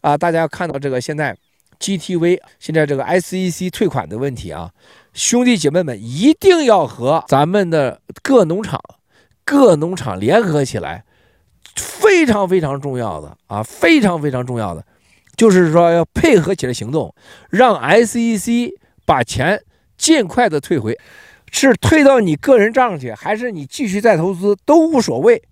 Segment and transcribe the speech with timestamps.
[0.00, 1.36] 啊，大家要看到这个现在
[1.78, 4.70] GTV 现在这个 SEC 退款的问题啊，
[5.12, 8.80] 兄弟姐妹们一定要和咱们的各农场、
[9.44, 11.04] 各农场联合起来，
[11.74, 14.84] 非常非常重要的啊，非常非常重要的，
[15.36, 17.14] 就是说要配合起来行动，
[17.48, 18.72] 让 SEC
[19.04, 19.62] 把钱
[19.96, 20.98] 尽快的退回。
[21.52, 25.42] 是退到你个人账上去，还是你继续再投资都无所谓，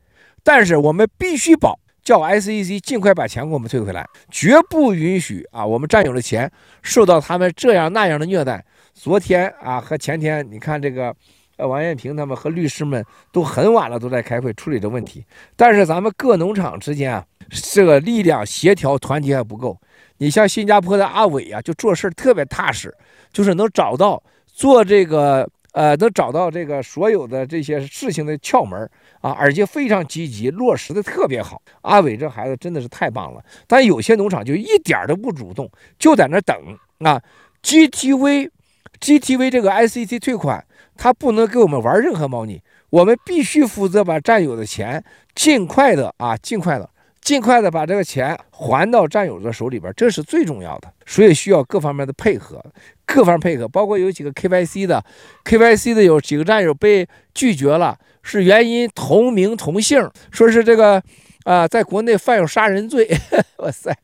[0.44, 1.76] 但是我们必须保，
[2.08, 8.64] 叫 SEC 尽快把钱给我们退回来，绝不允许啊我们占有的钱受到他们这样那样的虐待。
[8.94, 11.14] 昨天啊和前天，你看这个，
[11.58, 15.22] 呃王艳平他们和律师们都很晚了都在开会处理这问题，
[15.54, 19.78] 但是咱们各农场之间啊这个力量协调团结还不够。
[20.16, 22.90] 你像新加坡的阿伟啊，就做事特别踏实，
[23.34, 25.46] 就是能找到做这个。
[25.72, 28.88] 呃，能找到这个所有的这些事情的窍门
[29.20, 31.60] 啊，而且非常积极，落实的特别好。
[31.82, 33.44] 阿伟这孩子真的是太棒了。
[33.66, 36.56] 但有些农场就一点都不主动，就在那等
[37.00, 37.22] 啊。
[37.62, 40.64] GTV，GTV 这个 I C C 退款，
[40.96, 46.88] 他不能给我们玩任何猫腻，我们必须负责把战友的钱尽快的啊，尽快的。
[47.20, 52.64] 尽快的把这个钱还到战友的手里边，这是最重要的，所以需要各方面的配合，
[53.04, 55.04] 各方配合，包括有几个 KYC 的
[55.44, 61.02] ，KYC 的有几个战友被拒绝了，是原因同名同姓，说是这个
[61.44, 63.08] 啊、在国内犯有杀人罪，
[63.58, 63.96] 哇塞。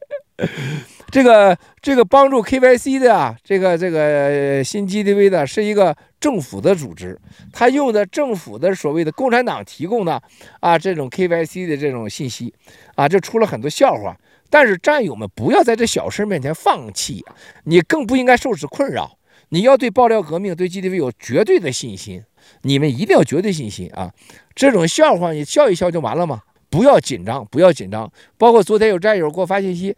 [1.15, 7.17] 这个这个帮助 KYC 的啊，这个这个新 GTV 的是一个政府的组织，
[7.53, 10.21] 他用的政府的所谓的共产党提供的
[10.59, 12.53] 啊这种 KYC 的这种信息
[12.97, 14.19] 啊，这出了很多笑话。
[14.51, 17.25] 但是战友们不要在这小事面前放弃，
[17.63, 19.17] 你更不应该受此困扰。
[19.51, 22.25] 你要对爆料革命、对 GTV 有绝对的信心，
[22.63, 24.13] 你们一定要绝对信心啊！
[24.57, 26.43] 这种笑话你笑一笑就完了吗？
[26.69, 28.11] 不要紧张，不要紧张。
[28.37, 29.95] 包括昨天有战友给我发信息。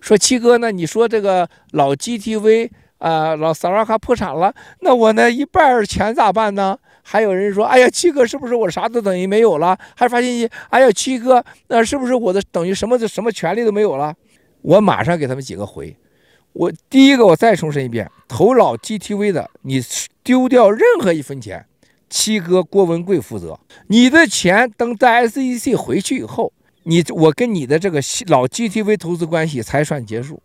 [0.00, 0.70] 说七哥呢？
[0.70, 6.78] 你说这个老 GTV 啊、呃，老萨瓦卡破产了，那我那一半钱咋办呢？
[7.02, 9.78] 还有人说，哎呀，七哥是不是我啥都等于没有了？
[9.94, 14.14] 还发信息，哎呀，七哥，那是不是我的等于什么的什么权利都没有了？
[14.62, 15.96] 我马上给他们几个回。
[16.52, 19.80] 我第一个，我再重申一遍，投老 GTV 的，你
[20.24, 21.66] 丢掉任何一分钱，
[22.08, 23.60] 七哥郭文贵负责。
[23.88, 26.52] 你的钱等在 SEC 回去以后。
[26.88, 30.40] 你我跟你的这个老 GTV 投资关系才算结束，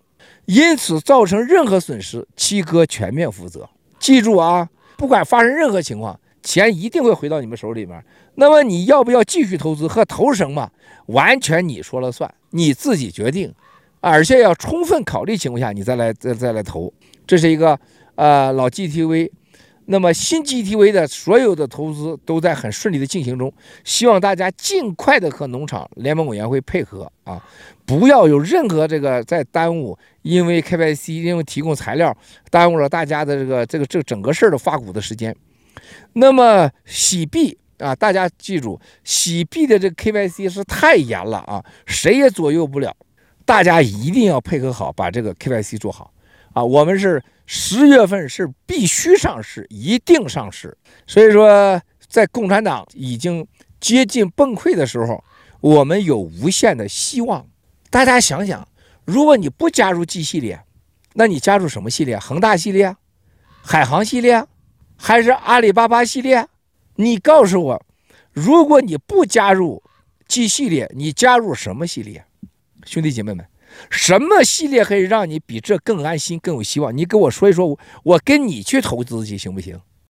[0.45, 3.69] 因此造成任何损失，七哥全面负责。
[3.99, 8.03] 记住啊，不管发生任何情况，钱一定会回到你们手里面。
[8.35, 10.71] 那么你要不要继续投资和投什么，
[11.05, 13.53] 完全你说了算，你自己决定，
[13.99, 16.91] 而且要充分考虑情况下，你再来再再来投。
[17.27, 17.79] 这是一个
[18.15, 19.29] 呃老 GTV。
[19.85, 23.51] 那么新 GTV 的所有的投资都在很顺利的进行中，
[23.83, 27.43] 希望大家尽快的和农场联盟委员会配合啊，
[27.85, 32.15] 不要有任何这个在耽误，因为 KYC 因为提供材料
[32.49, 35.35] 耽误了大家的这个这个这整个事儿的发股的时间。
[36.13, 42.95] 那么洗币啊，大家记住，洗币的这个 KYC 是太严了啊，谁也左右不了，
[43.45, 46.13] 大家一定要配合好，把这个 KYC 做好
[46.53, 47.21] 啊，我们是。
[47.53, 50.77] 十月份是必须上市，一定上市。
[51.05, 53.45] 所以说，在共产党已经
[53.81, 55.21] 接近崩溃的时候，
[55.59, 57.45] 我们有无限的希望。
[57.89, 58.65] 大家想想，
[59.03, 60.63] 如果你不加入 G 系列，
[61.15, 62.17] 那你加入什么系列？
[62.17, 62.95] 恒大系列、
[63.61, 64.45] 海航系列，
[64.95, 66.47] 还是阿里巴巴系列？
[66.95, 67.85] 你告诉我，
[68.31, 69.83] 如果你不加入
[70.29, 72.23] G 系列，你加入什么系列？
[72.85, 73.45] 兄弟姐妹们。
[73.89, 76.95] 什么系列可以让你比这更安心、更有希望？
[76.95, 79.79] 你给我说一说，我跟你去投资去行不行？